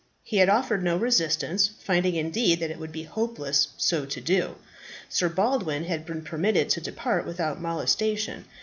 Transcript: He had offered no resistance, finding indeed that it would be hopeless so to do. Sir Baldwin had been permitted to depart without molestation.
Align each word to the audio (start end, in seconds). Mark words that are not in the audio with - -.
He 0.23 0.37
had 0.37 0.49
offered 0.49 0.81
no 0.81 0.97
resistance, 0.97 1.67
finding 1.83 2.15
indeed 2.15 2.59
that 2.59 2.71
it 2.71 2.79
would 2.79 2.91
be 2.91 3.03
hopeless 3.03 3.67
so 3.77 4.03
to 4.03 4.19
do. 4.19 4.55
Sir 5.09 5.29
Baldwin 5.29 5.83
had 5.83 6.07
been 6.07 6.23
permitted 6.23 6.71
to 6.71 6.81
depart 6.81 7.23
without 7.23 7.61
molestation. 7.61 8.45